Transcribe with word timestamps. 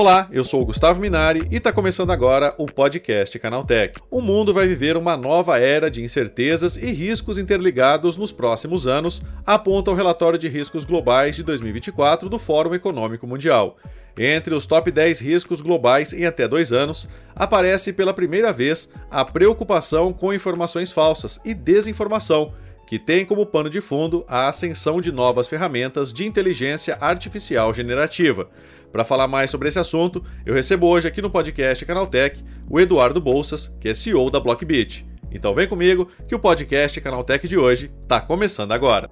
Olá, 0.00 0.28
eu 0.30 0.44
sou 0.44 0.62
o 0.62 0.64
Gustavo 0.64 1.00
Minari 1.00 1.48
e 1.50 1.56
está 1.56 1.72
começando 1.72 2.12
agora 2.12 2.54
o 2.56 2.66
podcast 2.66 3.36
Canaltech. 3.36 4.00
O 4.08 4.22
mundo 4.22 4.54
vai 4.54 4.68
viver 4.68 4.96
uma 4.96 5.16
nova 5.16 5.58
era 5.58 5.90
de 5.90 6.04
incertezas 6.04 6.76
e 6.76 6.92
riscos 6.92 7.36
interligados 7.36 8.16
nos 8.16 8.30
próximos 8.30 8.86
anos, 8.86 9.20
aponta 9.44 9.90
o 9.90 9.94
relatório 9.94 10.38
de 10.38 10.46
riscos 10.46 10.84
globais 10.84 11.34
de 11.34 11.42
2024 11.42 12.28
do 12.28 12.38
Fórum 12.38 12.76
Econômico 12.76 13.26
Mundial. 13.26 13.76
Entre 14.16 14.54
os 14.54 14.66
top 14.66 14.88
10 14.88 15.18
riscos 15.18 15.60
globais 15.60 16.12
em 16.12 16.26
até 16.26 16.46
dois 16.46 16.72
anos, 16.72 17.08
aparece 17.34 17.92
pela 17.92 18.14
primeira 18.14 18.52
vez 18.52 18.92
a 19.10 19.24
preocupação 19.24 20.12
com 20.12 20.32
informações 20.32 20.92
falsas 20.92 21.40
e 21.44 21.52
desinformação 21.52 22.52
que 22.88 22.98
tem 22.98 23.22
como 23.22 23.44
pano 23.44 23.68
de 23.68 23.82
fundo 23.82 24.24
a 24.26 24.48
ascensão 24.48 24.98
de 24.98 25.12
novas 25.12 25.46
ferramentas 25.46 26.10
de 26.10 26.26
inteligência 26.26 26.96
artificial 26.98 27.74
generativa. 27.74 28.48
Para 28.90 29.04
falar 29.04 29.28
mais 29.28 29.50
sobre 29.50 29.68
esse 29.68 29.78
assunto, 29.78 30.24
eu 30.46 30.54
recebo 30.54 30.86
hoje 30.86 31.06
aqui 31.06 31.20
no 31.20 31.30
podcast 31.30 31.84
Canaltech 31.84 32.42
o 32.66 32.80
Eduardo 32.80 33.20
Bolsas, 33.20 33.76
que 33.78 33.90
é 33.90 33.94
CEO 33.94 34.30
da 34.30 34.40
Blockbit. 34.40 35.06
Então 35.30 35.54
vem 35.54 35.68
comigo 35.68 36.08
que 36.26 36.34
o 36.34 36.38
podcast 36.38 36.98
Canaltech 36.98 37.46
de 37.46 37.58
hoje 37.58 37.92
está 38.04 38.22
começando 38.22 38.72
agora. 38.72 39.10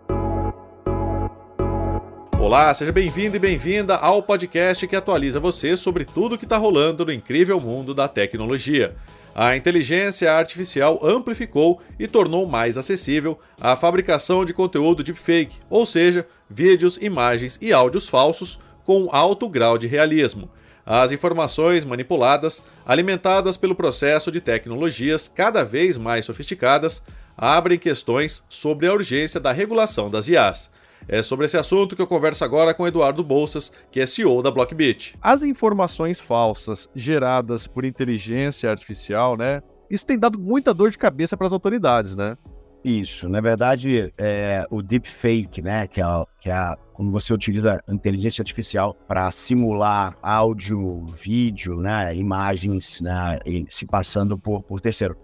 Olá, 2.40 2.72
seja 2.72 2.92
bem-vindo 2.92 3.36
e 3.36 3.38
bem-vinda 3.38 3.96
ao 3.96 4.22
podcast 4.22 4.86
que 4.86 4.96
atualiza 4.96 5.38
você 5.38 5.76
sobre 5.76 6.06
tudo 6.06 6.36
o 6.36 6.38
que 6.38 6.46
está 6.46 6.56
rolando 6.56 7.04
no 7.04 7.12
incrível 7.12 7.60
mundo 7.60 7.92
da 7.92 8.08
tecnologia 8.08 8.96
a 9.38 9.54
inteligência 9.54 10.32
artificial 10.32 10.98
amplificou 11.02 11.82
e 11.98 12.08
tornou 12.08 12.46
mais 12.46 12.78
acessível 12.78 13.38
a 13.60 13.76
fabricação 13.76 14.46
de 14.46 14.54
conteúdo 14.54 15.02
deepfake, 15.02 15.58
ou 15.68 15.84
seja, 15.84 16.26
vídeos, 16.48 16.96
imagens 16.96 17.58
e 17.60 17.70
áudios 17.70 18.08
falsos 18.08 18.58
com 18.82 19.10
alto 19.12 19.46
grau 19.46 19.76
de 19.76 19.86
realismo. 19.86 20.48
As 20.86 21.12
informações 21.12 21.84
manipuladas, 21.84 22.62
alimentadas 22.86 23.58
pelo 23.58 23.74
processo 23.74 24.30
de 24.30 24.40
tecnologias 24.40 25.28
cada 25.28 25.62
vez 25.62 25.98
mais 25.98 26.24
sofisticadas, 26.24 27.02
abrem 27.36 27.78
questões 27.78 28.42
sobre 28.48 28.86
a 28.86 28.94
urgência 28.94 29.38
da 29.38 29.52
regulação 29.52 30.08
das 30.08 30.28
IAs. 30.28 30.70
É 31.08 31.22
sobre 31.22 31.46
esse 31.46 31.56
assunto 31.56 31.94
que 31.94 32.02
eu 32.02 32.06
converso 32.06 32.44
agora 32.44 32.74
com 32.74 32.86
Eduardo 32.86 33.22
Bolsas, 33.22 33.72
que 33.90 34.00
é 34.00 34.06
CEO 34.06 34.42
da 34.42 34.50
Blockbit. 34.50 35.16
As 35.22 35.42
informações 35.42 36.20
falsas 36.20 36.88
geradas 36.94 37.66
por 37.66 37.84
inteligência 37.84 38.70
artificial, 38.70 39.36
né? 39.36 39.62
Isso 39.88 40.04
tem 40.04 40.18
dado 40.18 40.38
muita 40.38 40.74
dor 40.74 40.90
de 40.90 40.98
cabeça 40.98 41.36
para 41.36 41.46
as 41.46 41.52
autoridades, 41.52 42.16
né? 42.16 42.36
Isso, 42.84 43.28
na 43.28 43.40
verdade, 43.40 44.12
é, 44.16 44.64
o 44.70 44.80
deepfake, 44.80 45.60
né, 45.60 45.88
que 45.88 46.00
é, 46.00 46.04
que 46.40 46.48
é 46.48 46.76
quando 46.92 47.10
você 47.10 47.34
utiliza 47.34 47.82
inteligência 47.88 48.42
artificial 48.42 48.94
para 49.08 49.28
simular 49.32 50.16
áudio, 50.22 51.04
vídeo, 51.06 51.78
né, 51.78 52.14
imagens, 52.14 53.00
né, 53.00 53.40
se 53.68 53.86
passando 53.86 54.38
por, 54.38 54.62
por 54.62 54.80
terceiro. 54.80 55.16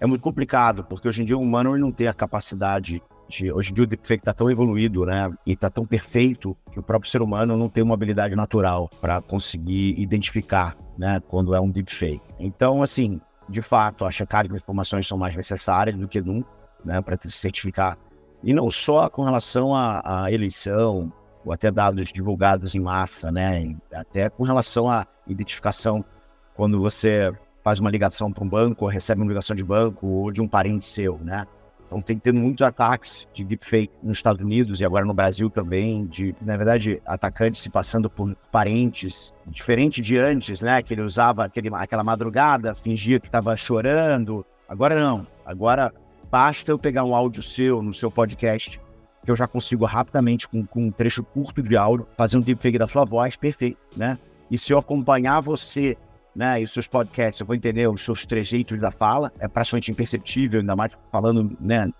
É 0.00 0.06
muito 0.06 0.22
complicado, 0.22 0.82
porque 0.84 1.06
hoje 1.06 1.20
em 1.20 1.26
dia 1.26 1.36
o 1.36 1.42
humano 1.42 1.76
não 1.76 1.92
tem 1.92 2.08
a 2.08 2.14
capacidade 2.14 3.02
de, 3.30 3.52
hoje 3.52 3.70
em 3.70 3.74
dia 3.74 3.84
o 3.84 3.86
deepfake 3.86 4.20
está 4.20 4.34
tão 4.34 4.50
evoluído, 4.50 5.06
né? 5.06 5.32
E 5.46 5.52
está 5.52 5.70
tão 5.70 5.84
perfeito 5.84 6.56
que 6.70 6.78
o 6.78 6.82
próprio 6.82 7.10
ser 7.10 7.22
humano 7.22 7.56
não 7.56 7.68
tem 7.68 7.82
uma 7.82 7.94
habilidade 7.94 8.34
natural 8.34 8.90
para 9.00 9.22
conseguir 9.22 9.98
identificar, 9.98 10.76
né? 10.98 11.20
Quando 11.28 11.54
é 11.54 11.60
um 11.60 11.70
deepfake. 11.70 12.20
Então, 12.38 12.82
assim, 12.82 13.20
de 13.48 13.62
fato, 13.62 14.04
a 14.04 14.10
checagem 14.10 14.50
de 14.50 14.56
informações 14.56 15.06
são 15.06 15.16
mais 15.16 15.34
necessárias 15.34 15.96
do 15.96 16.08
que 16.08 16.20
nunca, 16.20 16.50
né? 16.84 17.00
Para 17.00 17.16
se 17.22 17.30
certificar. 17.30 17.96
E 18.42 18.52
não 18.52 18.70
só 18.70 19.08
com 19.08 19.22
relação 19.22 19.74
à, 19.74 20.24
à 20.24 20.32
eleição, 20.32 21.12
ou 21.44 21.52
até 21.52 21.70
dados 21.70 22.12
divulgados 22.12 22.74
em 22.74 22.80
massa, 22.80 23.30
né? 23.30 23.74
Até 23.92 24.28
com 24.28 24.42
relação 24.42 24.90
à 24.90 25.06
identificação, 25.26 26.04
quando 26.54 26.80
você 26.80 27.32
faz 27.62 27.78
uma 27.78 27.90
ligação 27.90 28.32
para 28.32 28.44
um 28.44 28.48
banco, 28.48 28.84
ou 28.84 28.90
recebe 28.90 29.20
uma 29.20 29.28
ligação 29.28 29.54
de 29.54 29.64
banco 29.64 30.06
ou 30.06 30.32
de 30.32 30.40
um 30.40 30.48
parente 30.48 30.84
seu, 30.84 31.18
né? 31.18 31.46
Então 31.90 32.00
tem 32.00 32.16
tendo 32.16 32.38
muitos 32.38 32.64
ataques 32.64 33.26
de 33.34 33.42
deepfake 33.42 33.92
nos 34.00 34.18
Estados 34.18 34.40
Unidos 34.40 34.80
e 34.80 34.84
agora 34.84 35.04
no 35.04 35.12
Brasil 35.12 35.50
também, 35.50 36.06
de, 36.06 36.32
na 36.40 36.56
verdade, 36.56 37.02
atacantes 37.04 37.60
se 37.60 37.68
passando 37.68 38.08
por 38.08 38.32
parentes, 38.52 39.34
diferente 39.44 40.00
de 40.00 40.16
antes, 40.16 40.62
né? 40.62 40.80
Que 40.82 40.94
ele 40.94 41.02
usava 41.02 41.44
aquele, 41.44 41.68
aquela 41.74 42.04
madrugada, 42.04 42.76
fingia 42.76 43.18
que 43.18 43.26
estava 43.26 43.56
chorando. 43.56 44.46
Agora 44.68 44.94
não. 44.94 45.26
Agora 45.44 45.92
basta 46.30 46.70
eu 46.70 46.78
pegar 46.78 47.02
um 47.02 47.12
áudio 47.12 47.42
seu 47.42 47.82
no 47.82 47.92
seu 47.92 48.08
podcast, 48.08 48.80
que 49.24 49.30
eu 49.30 49.34
já 49.34 49.48
consigo 49.48 49.84
rapidamente, 49.84 50.46
com, 50.46 50.64
com 50.64 50.84
um 50.84 50.90
trecho 50.92 51.24
curto 51.24 51.60
de 51.60 51.76
áudio, 51.76 52.06
fazer 52.16 52.36
um 52.36 52.40
deepfake 52.40 52.78
da 52.78 52.86
sua 52.86 53.04
voz, 53.04 53.34
perfeito, 53.34 53.80
né? 53.96 54.16
E 54.48 54.56
se 54.56 54.72
eu 54.72 54.78
acompanhar 54.78 55.40
você 55.40 55.96
né, 56.34 56.60
e 56.60 56.64
os 56.64 56.72
seus 56.72 56.86
podcasts, 56.86 57.40
eu 57.40 57.46
vou 57.46 57.56
entender 57.56 57.88
os 57.88 58.02
seus 58.02 58.24
trejeitos 58.26 58.78
da 58.78 58.90
fala, 58.90 59.32
é 59.38 59.48
praticamente 59.48 59.90
imperceptível, 59.90 60.60
ainda 60.60 60.76
mais 60.76 60.92
falando, 61.10 61.56
né, 61.60 61.90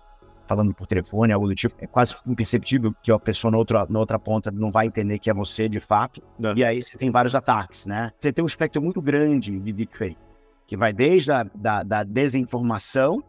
falando 0.47 0.73
por 0.73 0.85
telefone, 0.85 1.31
algo 1.31 1.47
do 1.47 1.55
tipo, 1.55 1.73
é 1.79 1.87
quase 1.87 2.15
imperceptível 2.27 2.93
que 3.01 3.11
a 3.11 3.17
pessoa 3.17 3.51
na 3.51 3.57
outra, 3.57 3.85
na 3.89 3.99
outra 3.99 4.19
ponta 4.19 4.51
não 4.51 4.69
vai 4.69 4.87
entender 4.87 5.17
que 5.17 5.29
é 5.29 5.33
você 5.33 5.69
de 5.69 5.79
fato. 5.79 6.21
Não. 6.37 6.53
E 6.57 6.65
aí 6.65 6.83
você 6.83 6.97
tem 6.97 7.09
vários 7.09 7.33
ataques, 7.33 7.85
né? 7.85 8.11
Você 8.19 8.33
tem 8.33 8.43
um 8.43 8.47
espectro 8.47 8.81
muito 8.81 9.01
grande 9.01 9.57
de 9.57 9.71
deepfake, 9.71 10.17
que 10.67 10.75
vai 10.75 10.91
desde 10.91 11.31
a 11.31 11.43
da, 11.55 11.83
da 11.83 12.03
desinformação, 12.03 13.23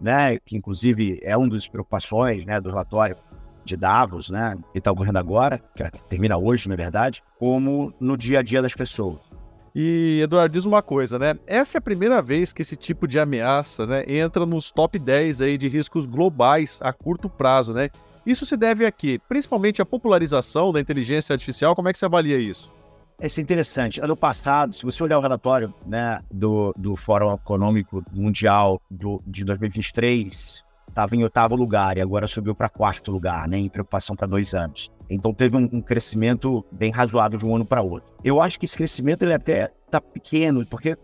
né, 0.00 0.38
que 0.38 0.56
inclusive 0.56 1.18
é 1.22 1.36
uma 1.36 1.48
das 1.48 1.66
preocupações, 1.66 2.44
né, 2.44 2.60
do 2.60 2.68
relatório 2.68 3.16
de 3.64 3.76
Davos, 3.76 4.30
né, 4.30 4.56
que 4.72 4.78
está 4.78 4.92
ocorrendo 4.92 5.18
agora, 5.18 5.58
que 5.74 5.82
termina 6.08 6.38
hoje, 6.38 6.68
na 6.68 6.76
verdade, 6.76 7.22
como 7.38 7.92
no 8.00 8.16
dia 8.16 8.38
a 8.38 8.42
dia 8.42 8.62
das 8.62 8.74
pessoas. 8.74 9.18
E, 9.80 10.22
Eduardo, 10.22 10.54
diz 10.54 10.64
uma 10.64 10.82
coisa, 10.82 11.20
né? 11.20 11.36
Essa 11.46 11.76
é 11.76 11.78
a 11.78 11.80
primeira 11.80 12.20
vez 12.20 12.52
que 12.52 12.62
esse 12.62 12.74
tipo 12.74 13.06
de 13.06 13.16
ameaça 13.16 13.86
né, 13.86 14.02
entra 14.08 14.44
nos 14.44 14.72
top 14.72 14.98
10 14.98 15.40
aí 15.40 15.56
de 15.56 15.68
riscos 15.68 16.04
globais 16.04 16.80
a 16.82 16.92
curto 16.92 17.28
prazo, 17.28 17.72
né? 17.72 17.88
Isso 18.26 18.44
se 18.44 18.56
deve 18.56 18.84
a 18.84 18.90
quê? 18.90 19.20
Principalmente 19.28 19.80
à 19.80 19.86
popularização 19.86 20.72
da 20.72 20.80
inteligência 20.80 21.32
artificial, 21.32 21.76
como 21.76 21.88
é 21.88 21.92
que 21.92 21.98
você 22.00 22.06
avalia 22.06 22.40
isso? 22.40 22.72
Isso 23.22 23.38
é 23.38 23.42
interessante. 23.44 24.00
Ano 24.00 24.16
passado, 24.16 24.74
se 24.74 24.84
você 24.84 25.00
olhar 25.00 25.16
o 25.16 25.22
relatório 25.22 25.72
né, 25.86 26.18
do, 26.28 26.74
do 26.76 26.96
Fórum 26.96 27.32
Econômico 27.32 28.02
Mundial 28.12 28.82
do, 28.90 29.22
de 29.24 29.44
2023, 29.44 30.64
estava 30.88 31.14
em 31.14 31.22
oitavo 31.22 31.54
lugar 31.54 31.96
e 31.96 32.00
agora 32.00 32.26
subiu 32.26 32.52
para 32.52 32.68
quarto 32.68 33.12
lugar, 33.12 33.46
né, 33.46 33.58
em 33.58 33.68
preocupação 33.68 34.16
para 34.16 34.26
dois 34.26 34.54
anos. 34.54 34.90
Então 35.10 35.32
teve 35.32 35.56
um, 35.56 35.68
um, 35.72 35.80
crescimento 35.80 36.64
bem 36.70 36.90
razoável 36.90 37.38
de 37.38 37.46
um 37.46 37.54
ano 37.54 37.64
para 37.64 37.82
outro. 37.82 38.12
Eu 38.22 38.40
acho 38.40 38.58
que 38.58 38.64
esse 38.64 38.76
crescimento 38.76 39.22
ele 39.22 39.34
até 39.34 39.72
está 39.86 40.00
pequeno, 40.00 40.66
porque 40.66 40.96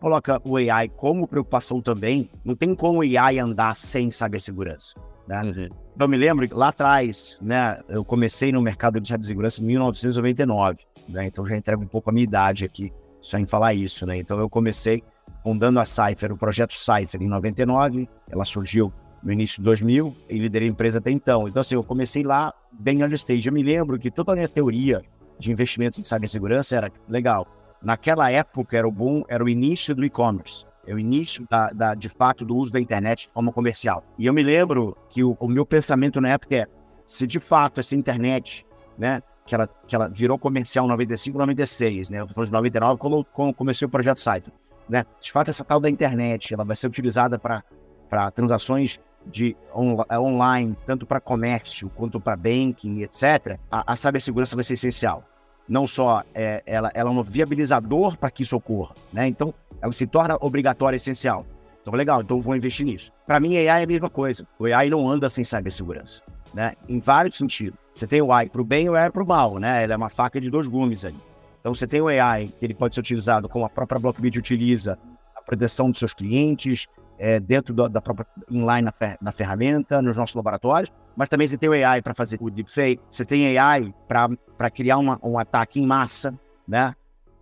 coloca 0.00 0.40
o 0.44 0.56
AI 0.56 0.88
como 0.88 1.28
preocupação 1.28 1.80
também, 1.80 2.30
não 2.44 2.56
tem 2.56 2.74
como 2.74 3.00
o 3.00 3.02
AI 3.02 3.38
andar 3.38 3.76
sem 3.76 4.10
cibersegurança. 4.10 4.94
Né? 5.28 5.42
Uhum. 5.42 5.68
Eu 5.98 6.08
me 6.08 6.16
lembro 6.16 6.48
que 6.48 6.54
lá 6.54 6.68
atrás, 6.68 7.38
né, 7.42 7.78
eu 7.88 8.02
comecei 8.02 8.50
no 8.50 8.62
mercado 8.62 8.98
de 8.98 9.06
cibersegurança 9.06 9.62
em 9.62 9.66
1999, 9.66 10.78
né, 11.08 11.26
então 11.26 11.44
já 11.44 11.56
entrego 11.56 11.82
um 11.82 11.86
pouco 11.86 12.08
a 12.08 12.12
minha 12.12 12.24
idade 12.24 12.64
aqui, 12.64 12.90
só 13.20 13.38
em 13.38 13.46
falar 13.46 13.74
isso. 13.74 14.06
Né? 14.06 14.16
Então 14.16 14.38
eu 14.38 14.48
comecei 14.48 15.02
fundando 15.42 15.78
a 15.78 15.84
Cypher, 15.84 16.32
o 16.32 16.36
projeto 16.36 16.74
Cypher 16.74 17.22
em 17.22 17.28
99, 17.28 18.08
ela 18.30 18.44
surgiu 18.44 18.92
no 19.22 19.32
início 19.32 19.58
de 19.58 19.64
2000 19.64 20.16
e 20.28 20.38
liderei 20.38 20.68
a 20.68 20.70
empresa 20.70 20.98
até 20.98 21.10
então. 21.10 21.48
Então, 21.48 21.60
assim, 21.60 21.74
eu 21.74 21.84
comecei 21.84 22.22
lá 22.22 22.52
bem 22.72 23.00
early 23.00 23.14
stage. 23.16 23.48
Eu 23.48 23.52
me 23.52 23.62
lembro 23.62 23.98
que 23.98 24.10
toda 24.10 24.32
a 24.32 24.34
minha 24.34 24.48
teoria 24.48 25.02
de 25.38 25.50
investimentos 25.50 25.98
em 25.98 26.04
cibersegurança 26.04 26.76
era 26.76 26.92
legal. 27.08 27.46
Naquela 27.82 28.30
época 28.30 28.76
era 28.76 28.86
o 28.86 28.92
boom, 28.92 29.22
era 29.28 29.42
o 29.42 29.48
início 29.48 29.94
do 29.94 30.04
e-commerce. 30.04 30.66
É 30.86 30.94
o 30.94 30.98
início, 30.98 31.46
da, 31.48 31.68
da, 31.70 31.94
de 31.94 32.08
fato, 32.08 32.44
do 32.44 32.56
uso 32.56 32.72
da 32.72 32.80
internet 32.80 33.28
como 33.32 33.52
comercial. 33.52 34.04
E 34.18 34.26
eu 34.26 34.32
me 34.32 34.42
lembro 34.42 34.96
que 35.08 35.22
o, 35.22 35.36
o 35.38 35.48
meu 35.48 35.64
pensamento 35.64 36.20
na 36.20 36.30
época 36.30 36.56
é, 36.56 36.66
se 37.06 37.26
de 37.26 37.38
fato 37.38 37.80
essa 37.80 37.94
internet, 37.94 38.66
né, 38.98 39.22
que 39.46 39.54
ela, 39.54 39.66
que 39.66 39.94
ela 39.94 40.08
virou 40.08 40.38
comercial 40.38 40.86
em 40.86 40.88
95, 40.88 41.38
96, 41.38 42.10
né, 42.10 42.20
eu 42.20 42.26
tô 42.26 42.34
falando 42.34 42.48
de 42.48 42.52
99, 42.52 42.98
quando, 42.98 43.24
quando 43.24 43.54
comecei 43.54 43.86
o 43.86 43.90
projeto 43.90 44.20
Site, 44.20 44.52
né, 44.88 45.04
de 45.20 45.30
fato 45.30 45.50
essa 45.50 45.64
tal 45.64 45.80
da 45.80 45.88
internet, 45.88 46.54
ela 46.54 46.64
vai 46.64 46.76
ser 46.76 46.86
utilizada 46.86 47.38
para 47.38 48.30
transações 48.30 49.00
de 49.26 49.56
on, 49.74 50.02
é, 50.08 50.18
online, 50.18 50.76
tanto 50.86 51.06
para 51.06 51.20
comércio 51.20 51.90
quanto 51.90 52.20
para 52.20 52.36
banking, 52.36 53.02
etc., 53.02 53.58
a, 53.70 53.92
a 53.92 53.96
cibersegurança 53.96 54.56
vai 54.56 54.64
ser 54.64 54.74
essencial. 54.74 55.24
Não 55.68 55.86
só 55.86 56.22
é, 56.34 56.62
ela, 56.66 56.90
ela 56.94 57.10
é 57.10 57.12
um 57.12 57.22
viabilizador 57.22 58.16
para 58.16 58.30
que 58.30 58.42
isso 58.42 58.56
ocorra, 58.56 58.94
né? 59.12 59.26
Então, 59.26 59.54
ela 59.80 59.92
se 59.92 60.06
torna 60.06 60.36
obrigatória, 60.40 60.96
essencial. 60.96 61.46
Então, 61.80 61.94
legal, 61.94 62.20
então 62.20 62.40
vou 62.40 62.54
investir 62.54 62.84
nisso. 62.84 63.12
Para 63.26 63.40
mim, 63.40 63.56
AI 63.56 63.80
é 63.80 63.84
a 63.84 63.86
mesma 63.86 64.10
coisa. 64.10 64.46
O 64.58 64.66
AI 64.66 64.90
não 64.90 65.08
anda 65.08 65.30
sem 65.30 65.44
cibersegurança, 65.44 66.20
né? 66.52 66.74
Em 66.88 66.98
vários 66.98 67.36
sentidos. 67.36 67.78
Você 67.94 68.06
tem 68.06 68.20
o 68.20 68.32
AI 68.32 68.48
para 68.48 68.60
o 68.60 68.64
bem 68.64 68.86
e 68.86 68.90
o 68.90 68.94
AI 68.94 69.10
para 69.10 69.22
o 69.22 69.26
mal, 69.26 69.58
né? 69.58 69.82
Ela 69.82 69.94
é 69.94 69.96
uma 69.96 70.10
faca 70.10 70.40
de 70.40 70.50
dois 70.50 70.66
gumes 70.66 71.04
ali. 71.04 71.18
Então, 71.60 71.74
você 71.74 71.86
tem 71.86 72.00
o 72.00 72.08
AI, 72.08 72.48
que 72.58 72.64
ele 72.64 72.74
pode 72.74 72.94
ser 72.94 73.00
utilizado 73.00 73.48
como 73.48 73.64
a 73.64 73.68
própria 73.68 74.00
Blockbit 74.00 74.38
utiliza, 74.38 74.98
a 75.36 75.42
proteção 75.42 75.90
dos 75.90 75.98
seus 75.98 76.14
clientes, 76.14 76.86
é, 77.20 77.38
dentro 77.38 77.74
da 77.74 78.00
própria 78.00 78.26
inline 78.50 78.82
na, 78.82 78.92
fer, 78.92 79.18
na, 79.20 79.30
ferramenta, 79.30 80.00
nos 80.00 80.16
nossos 80.16 80.34
laboratórios, 80.34 80.90
mas 81.14 81.28
também 81.28 81.46
você 81.46 81.58
tem 81.58 81.68
o 81.68 81.72
AI 81.72 82.00
para 82.00 82.14
fazer 82.14 82.38
o 82.40 82.50
deepfake, 82.50 83.00
você 83.10 83.26
tem 83.26 83.58
AI 83.58 83.94
para 84.08 84.70
criar 84.70 84.96
uma, 84.96 85.20
um 85.22 85.38
ataque 85.38 85.78
em 85.78 85.86
massa, 85.86 86.34
né? 86.66 86.94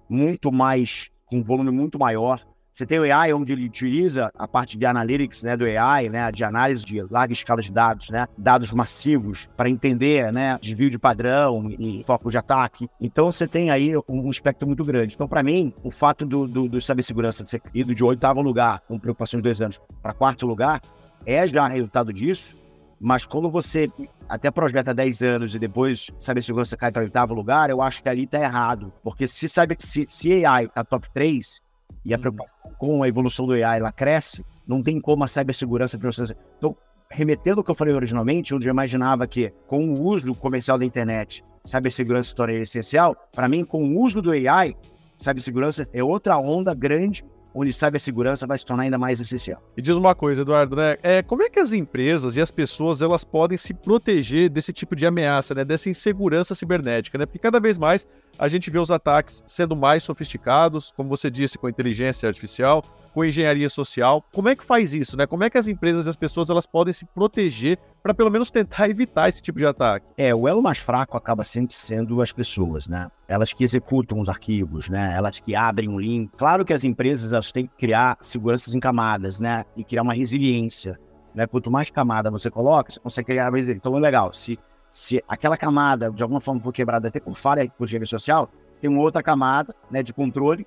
muito 0.08 0.50
mais, 0.50 1.10
com 1.26 1.38
um 1.38 1.42
volume 1.44 1.70
muito 1.70 1.98
maior. 1.98 2.42
Você 2.78 2.86
tem 2.86 3.00
o 3.00 3.12
AI, 3.12 3.32
onde 3.32 3.50
ele 3.50 3.66
utiliza 3.66 4.30
a 4.38 4.46
parte 4.46 4.78
de 4.78 4.86
analytics, 4.86 5.42
né, 5.42 5.56
do 5.56 5.64
AI, 5.64 6.08
né, 6.08 6.30
de 6.30 6.44
análise 6.44 6.84
de 6.84 7.02
larga 7.10 7.32
escala 7.32 7.60
de 7.60 7.72
dados, 7.72 8.08
né, 8.08 8.28
dados 8.38 8.72
massivos 8.72 9.48
para 9.56 9.68
entender, 9.68 10.32
né, 10.32 10.56
desvio 10.62 10.88
de 10.88 10.96
padrão 10.96 11.68
e 11.76 12.04
foco 12.06 12.30
de 12.30 12.38
ataque. 12.38 12.88
Então 13.00 13.32
você 13.32 13.48
tem 13.48 13.72
aí 13.72 13.94
um, 14.08 14.30
espectro 14.30 14.64
muito 14.64 14.84
grande. 14.84 15.16
Então, 15.16 15.26
para 15.26 15.42
mim, 15.42 15.74
o 15.82 15.90
fato 15.90 16.24
do, 16.24 16.46
do, 16.46 16.68
do 16.68 16.80
cibersegurança 16.80 17.44
ser 17.44 17.60
ido 17.74 17.92
de 17.92 18.04
oitavo 18.04 18.40
lugar, 18.40 18.80
com 18.86 18.96
preocupação 18.96 19.40
de 19.40 19.42
dois 19.42 19.60
anos, 19.60 19.80
para 20.00 20.14
quarto 20.14 20.46
lugar, 20.46 20.80
é 21.26 21.48
já 21.48 21.66
resultado 21.66 22.12
disso. 22.12 22.56
Mas 23.00 23.26
quando 23.26 23.50
você 23.50 23.90
até 24.28 24.52
projeta 24.52 24.94
10 24.94 25.22
anos 25.22 25.52
e 25.52 25.58
depois 25.58 26.12
cibersegurança 26.16 26.76
cai 26.76 26.92
para 26.92 27.02
oitavo 27.02 27.34
lugar, 27.34 27.70
eu 27.70 27.82
acho 27.82 28.00
que 28.00 28.08
ali 28.08 28.22
está 28.22 28.40
errado. 28.40 28.92
Porque 29.02 29.26
se, 29.26 29.48
sabe, 29.48 29.76
se, 29.80 30.06
se 30.08 30.44
AI 30.44 30.66
está 30.66 30.84
top 30.84 31.08
3, 31.12 31.60
e 32.04 32.12
a 32.12 32.16
uhum. 32.16 32.20
preocupação 32.20 32.56
com 32.78 33.02
a 33.02 33.08
evolução 33.08 33.46
do 33.46 33.52
AI 33.52 33.78
ela 33.78 33.92
cresce, 33.92 34.44
não 34.66 34.82
tem 34.82 35.00
como 35.00 35.24
a 35.24 35.28
cibersegurança 35.28 35.98
para 35.98 36.10
você. 36.10 36.34
Então, 36.56 36.76
remetendo 37.10 37.60
ao 37.60 37.64
que 37.64 37.70
eu 37.70 37.74
falei 37.74 37.94
originalmente, 37.94 38.54
onde 38.54 38.66
eu 38.66 38.72
imaginava 38.72 39.26
que 39.26 39.52
com 39.66 39.88
o 39.88 40.02
uso 40.02 40.34
comercial 40.34 40.78
da 40.78 40.84
internet, 40.84 41.42
cibersegurança 41.64 42.28
se 42.28 42.34
tornaria 42.34 42.62
essencial, 42.62 43.16
para 43.32 43.48
mim, 43.48 43.64
com 43.64 43.82
o 43.82 44.00
uso 44.00 44.22
do 44.22 44.30
AI, 44.30 44.76
cibersegurança 45.16 45.88
é 45.92 46.02
outra 46.02 46.38
onda 46.38 46.72
grande 46.72 47.24
onde 47.58 47.72
cibersegurança 47.72 48.46
vai 48.46 48.56
se 48.56 48.64
tornar 48.64 48.84
ainda 48.84 48.96
mais 48.96 49.20
essencial. 49.20 49.60
E 49.76 49.82
diz 49.82 49.96
uma 49.96 50.14
coisa, 50.14 50.42
Eduardo, 50.42 50.76
né? 50.76 50.96
É, 51.02 51.22
como 51.22 51.42
é 51.42 51.50
que 51.50 51.58
as 51.58 51.72
empresas 51.72 52.36
e 52.36 52.40
as 52.40 52.52
pessoas 52.52 53.02
elas 53.02 53.24
podem 53.24 53.58
se 53.58 53.74
proteger 53.74 54.48
desse 54.48 54.72
tipo 54.72 54.94
de 54.94 55.04
ameaça, 55.04 55.54
né? 55.54 55.64
Dessa 55.64 55.90
insegurança 55.90 56.54
cibernética, 56.54 57.18
né? 57.18 57.26
Porque 57.26 57.38
cada 57.38 57.58
vez 57.58 57.76
mais 57.76 58.06
a 58.38 58.46
gente 58.46 58.70
vê 58.70 58.78
os 58.78 58.90
ataques 58.92 59.42
sendo 59.46 59.74
mais 59.74 60.04
sofisticados, 60.04 60.92
como 60.96 61.08
você 61.08 61.28
disse, 61.28 61.58
com 61.58 61.68
inteligência 61.68 62.28
artificial, 62.28 62.84
com 63.18 63.24
engenharia 63.24 63.68
social. 63.68 64.24
Como 64.32 64.48
é 64.48 64.54
que 64.54 64.64
faz 64.64 64.92
isso, 64.92 65.16
né? 65.16 65.26
Como 65.26 65.42
é 65.42 65.50
que 65.50 65.58
as 65.58 65.66
empresas 65.66 66.06
e 66.06 66.08
as 66.08 66.14
pessoas 66.14 66.50
elas 66.50 66.66
podem 66.66 66.92
se 66.92 67.04
proteger 67.04 67.76
para 68.00 68.14
pelo 68.14 68.30
menos 68.30 68.48
tentar 68.48 68.86
evitar 68.88 69.28
esse 69.28 69.42
tipo 69.42 69.58
de 69.58 69.66
ataque? 69.66 70.06
É, 70.16 70.32
o 70.32 70.46
elo 70.46 70.62
mais 70.62 70.78
fraco 70.78 71.16
acaba 71.16 71.42
sempre 71.42 71.74
sendo 71.74 72.22
as 72.22 72.32
pessoas, 72.32 72.86
né? 72.86 73.08
Elas 73.26 73.52
que 73.52 73.64
executam 73.64 74.20
os 74.20 74.28
arquivos, 74.28 74.88
né? 74.88 75.14
Elas 75.16 75.40
que 75.40 75.56
abrem 75.56 75.88
um 75.88 75.98
link. 75.98 76.30
Claro 76.36 76.64
que 76.64 76.72
as 76.72 76.84
empresas 76.84 77.32
elas 77.32 77.50
têm 77.50 77.66
que 77.66 77.74
criar 77.74 78.16
seguranças 78.20 78.72
em 78.72 78.78
camadas, 78.78 79.40
né? 79.40 79.64
E 79.76 79.82
criar 79.82 80.02
uma 80.02 80.14
resiliência, 80.14 80.96
né? 81.34 81.44
Quanto 81.48 81.72
mais 81.72 81.90
camada 81.90 82.30
você 82.30 82.48
coloca, 82.48 82.92
você 82.92 83.00
consegue 83.00 83.26
criar 83.26 83.50
mais 83.50 83.66
resiliência. 83.66 83.78
Então, 83.78 83.96
é 83.96 84.00
legal. 84.00 84.32
Se 84.32 84.56
se 84.92 85.22
aquela 85.28 85.56
camada 85.56 86.08
de 86.10 86.22
alguma 86.22 86.40
forma 86.40 86.60
for 86.60 86.72
quebrada 86.72 87.08
até 87.08 87.18
por 87.18 87.34
falha 87.34 87.68
por 87.76 87.84
engenharia 87.84 88.06
social, 88.06 88.48
tem 88.80 88.88
uma 88.88 89.00
outra 89.00 89.24
camada, 89.24 89.74
né, 89.90 90.04
de 90.04 90.14
controle 90.14 90.64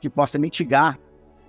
que 0.00 0.10
possa 0.10 0.38
mitigar 0.38 0.98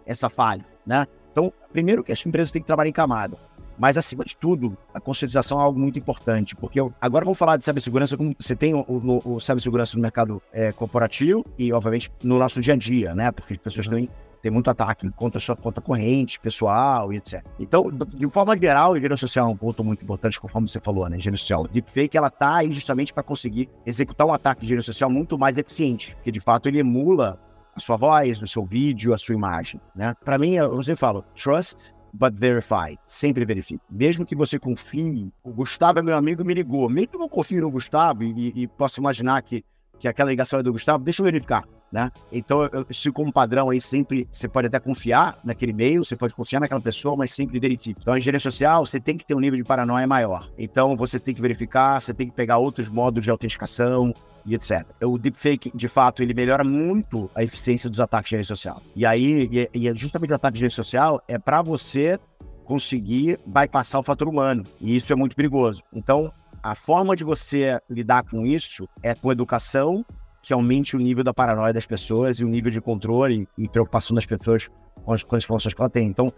essa 0.06 0.30
falha, 0.30 0.66
né? 0.86 1.06
Então, 1.31 1.52
primeiro 1.72 2.04
que 2.04 2.12
as 2.12 2.25
empresas 2.25 2.52
têm 2.52 2.62
que 2.62 2.68
trabalhar 2.68 2.90
em 2.90 2.94
camada. 2.94 3.38
Mas, 3.78 3.98
acima 3.98 4.24
de 4.24 4.38
tudo, 4.38 4.78
a 4.94 5.02
conscientização 5.02 5.60
é 5.60 5.63
algo 5.63 5.78
muito 5.78 6.00
importante, 6.00 6.56
porque 6.56 6.80
eu, 6.80 6.94
agora 7.00 7.25
vamos 7.25 7.38
falar 7.38 7.57
de 7.57 7.66
cibersegurança, 7.66 8.16
como 8.16 8.34
você 8.40 8.56
tem 8.56 8.74
o, 8.74 8.86
o, 8.88 9.36
o 9.36 9.40
cibersegurança 9.40 9.98
no 9.98 10.02
mercado 10.02 10.42
é, 10.54 10.72
corporativo 10.72 11.44
e, 11.57 11.74
obviamente, 11.74 12.10
no 12.24 12.40
nosso 12.40 12.62
dia 12.62 12.74
a 12.74 12.78
dia, 12.78 13.13
né? 13.13 13.31
Porque 13.31 13.54
as 13.54 13.60
pessoas 13.60 13.90
têm, 13.90 14.10
têm 14.42 14.52
muito 14.52 14.69
ataque 14.69 15.10
contra 15.12 15.40
a 15.40 15.42
sua 15.42 15.57
conta 15.57 15.81
corrente, 15.81 16.40
pessoal 16.40 17.12
e 17.12 17.18
etc. 17.18 17.44
Então, 17.60 17.92
de 17.92 18.30
forma 18.30 18.58
geral, 18.58 18.94
a 18.94 18.98
engenharia 18.98 19.18
social 19.18 19.50
é 19.50 19.51
um 19.51 19.58
ponto 19.58 19.84
muito 19.84 20.04
importante, 20.04 20.40
conforme 20.40 20.69
você 20.69 20.80
falou, 20.80 21.10
né? 21.10 21.18
Engenharia 21.18 21.38
social. 21.38 21.68
Deepfake, 21.68 22.18
ela 22.18 22.30
tá 22.30 22.56
aí 22.56 22.74
justamente 22.74 23.13
para 23.13 23.24
conseguir 23.24 23.69
executar 23.86 24.25
um 24.25 24.31
ataque 24.34 24.62
de 24.62 24.68
engenharia 24.68 24.86
social 24.86 25.10
muito 25.10 25.38
mais 25.38 25.58
eficiente, 25.58 26.16
porque, 26.16 26.31
de 26.31 26.40
fato, 26.40 26.69
ele 26.69 26.80
emula 26.80 27.38
a 27.75 27.80
sua 27.80 27.98
voz, 27.98 28.42
o 28.42 28.48
seu 28.48 28.63
vídeo, 28.63 29.13
a 29.13 29.18
sua 29.18 29.36
imagem, 29.36 29.81
né? 29.95 30.13
Para 30.24 30.38
mim, 30.38 30.54
eu 30.54 30.81
sempre 30.81 31.00
falo, 31.00 31.24
trust 31.36 31.94
but 32.16 32.33
verify. 32.33 32.98
Sempre 33.06 33.45
verifique. 33.45 33.83
Mesmo 33.89 34.25
que 34.25 34.36
você 34.36 34.57
confie, 34.57 35.31
o 35.44 35.51
Gustavo 35.51 36.00
é 36.00 36.01
meu 36.01 36.16
amigo, 36.16 36.44
me 36.45 36.54
ligou. 36.54 36.89
Mesmo 36.89 37.10
que 37.10 37.18
eu 37.18 37.30
confie 37.30 37.60
no 37.60 37.69
Gustavo 37.69 38.24
e, 38.24 38.54
e 38.56 38.68
posso 38.68 39.00
imaginar 39.00 39.42
que, 39.42 39.63
que 40.00 40.07
aquela 40.07 40.30
ligação 40.30 40.60
é 40.60 40.63
do 40.63 40.72
Gustavo, 40.72 41.04
deixa 41.04 41.22
eu 41.22 41.25
verificar. 41.25 41.63
Né? 41.96 42.12
Então, 42.30 42.64
eu, 42.74 42.86
se 42.92 43.10
como 43.10 43.32
padrão 43.32 43.70
aí 43.70 43.80
sempre, 43.80 44.28
você 44.30 44.50
pode 44.50 44.68
até 44.68 44.82
confiar 44.82 45.40
naquele 45.46 45.72
e-mail, 45.72 46.04
você 46.04 46.14
pode 46.14 46.36
confiar 46.36 46.60
naquela 46.60 46.82
pessoa, 46.82 47.16
mas 47.16 47.32
sempre 47.32 47.58
verifique. 47.58 48.02
Então, 48.02 48.14
a 48.14 48.18
engenharia 48.18 48.38
social, 48.38 48.86
você 48.86 49.00
tem 49.00 49.16
que 49.16 49.26
ter 49.26 49.34
um 49.34 49.40
nível 49.40 49.56
de 49.56 49.64
paranoia 49.64 50.06
maior. 50.06 50.52
Então, 50.58 50.98
você 50.98 51.18
tem 51.22 51.34
que 51.34 51.42
verificar, 51.42 52.02
você 52.02 52.14
tem 52.14 52.28
que 52.28 52.36
pegar 52.36 52.58
outros 52.58 52.90
modos 52.90 53.24
de 53.24 53.32
autenticação, 53.32 54.14
e 54.46 54.56
etc. 54.56 54.86
O 55.06 55.18
deepfake, 55.18 55.72
de 55.74 55.88
fato, 55.88 56.22
ele 56.22 56.34
melhora 56.34 56.66
muito 56.66 57.32
a 57.34 57.42
eficiência 57.42 57.90
dos 57.90 58.02
ataques 58.02 58.30
de 58.30 58.36
rede 58.36 58.48
social. 58.50 58.82
E 58.94 59.06
aí, 59.06 59.50
e, 59.74 59.88
e 59.88 59.96
justamente 59.96 60.34
o 60.34 60.36
ataque 60.36 60.58
de 60.58 60.64
rede 60.64 60.74
social 60.74 61.24
é 61.30 61.40
para 61.40 61.62
você 61.62 62.20
conseguir 62.66 63.40
bypassar 63.46 64.02
o 64.02 64.04
fator 64.04 64.28
humano. 64.28 64.64
E 64.82 64.98
isso 64.98 65.14
é 65.14 65.16
muito 65.16 65.34
perigoso. 65.34 65.82
Então, 65.94 66.30
a 66.62 66.76
forma 66.76 67.16
de 67.16 67.24
você 67.24 67.80
lidar 67.90 68.24
com 68.24 68.46
isso 68.46 68.86
é 69.02 69.16
com 69.16 69.32
educação 69.32 70.04
que 70.46 70.54
aumente 70.54 70.96
o 70.96 71.00
nível 71.00 71.24
da 71.24 71.34
paranoia 71.34 71.74
das 71.74 71.88
pessoas 71.88 72.40
e 72.40 72.44
o 72.44 72.48
nível 72.48 72.70
de 72.70 72.80
controle 72.80 73.48
e 73.58 73.68
preocupação 73.68 74.14
das 74.14 74.28
pessoas 74.28 74.70
com 75.04 75.12
as, 75.12 75.24
com 75.24 75.36
as 75.36 75.44
informações 75.44 75.74
que 75.74 75.82
ela 75.82 75.90
tem. 75.90 76.08
Então, 76.08 76.32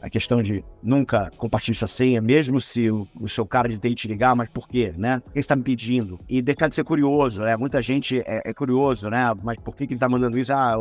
a 0.00 0.10
questão 0.10 0.42
de 0.42 0.64
nunca 0.82 1.30
compartilhar 1.36 1.76
sua 1.76 1.86
senha, 1.86 2.20
mesmo 2.20 2.60
se 2.60 2.90
o, 2.90 3.06
o 3.20 3.28
seu 3.28 3.46
cara 3.46 3.68
de 3.68 3.78
TI 3.78 3.94
te 3.94 4.08
ligar, 4.08 4.34
mas 4.34 4.50
por 4.50 4.66
quê, 4.66 4.92
né? 4.96 5.20
Por 5.20 5.32
que 5.32 5.38
está 5.38 5.54
me 5.54 5.62
pedindo? 5.62 6.18
E 6.28 6.42
deixar 6.42 6.66
de 6.66 6.74
ser 6.74 6.82
curioso, 6.82 7.42
né? 7.42 7.56
Muita 7.56 7.80
gente 7.80 8.18
é, 8.26 8.42
é 8.44 8.52
curioso, 8.52 9.08
né? 9.08 9.32
Mas 9.44 9.56
por 9.60 9.76
que, 9.76 9.86
que 9.86 9.92
ele 9.92 9.96
está 9.96 10.08
mandando 10.08 10.36
isso? 10.36 10.52
Ah, 10.52 10.74